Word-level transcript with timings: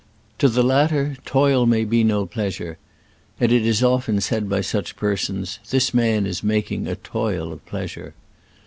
To 0.39 0.49
the 0.49 0.63
latter 0.63 1.15
toil 1.25 1.67
may 1.67 1.85
be 1.85 2.03
no 2.03 2.25
pleasure, 2.25 2.79
and 3.39 3.51
it 3.51 3.63
is 3.63 3.83
often 3.83 4.19
said 4.19 4.49
by 4.49 4.61
such 4.61 4.95
persons, 4.95 5.59
*' 5.63 5.69
This 5.69 5.93
man 5.93 6.25
is 6.25 6.41
making 6.41 6.87
a 6.87 6.95
toil 6.95 7.53
of 7.53 7.63
pleasure." 7.67 8.15